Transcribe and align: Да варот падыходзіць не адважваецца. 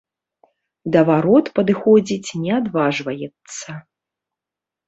Да 0.95 1.01
варот 1.09 1.45
падыходзіць 1.59 2.35
не 2.47 2.51
адважваецца. 2.61 3.69